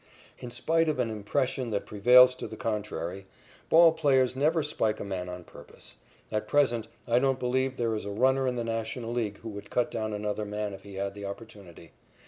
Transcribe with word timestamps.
In 0.39 0.49
spite 0.49 0.89
of 0.89 0.97
an 0.97 1.11
impression 1.11 1.69
that 1.69 1.85
prevails 1.85 2.35
to 2.37 2.47
the 2.47 2.57
contrary, 2.57 3.27
ball 3.69 3.91
players 3.91 4.35
never 4.35 4.63
spike 4.63 4.99
a 4.99 5.03
man 5.03 5.29
on 5.29 5.43
purpose. 5.43 5.95
At 6.31 6.47
present, 6.47 6.87
I 7.07 7.19
don't 7.19 7.37
believe 7.39 7.77
there 7.77 7.93
is 7.93 8.05
a 8.05 8.09
runner 8.09 8.47
in 8.47 8.55
the 8.55 8.63
National 8.63 9.11
League 9.13 9.37
who 9.41 9.49
would 9.49 9.69
cut 9.69 9.91
down 9.91 10.11
another 10.11 10.43
man 10.43 10.73
if 10.73 10.81
he 10.81 10.95
had 10.95 11.13
the 11.13 11.25
opportunity. 11.25 11.91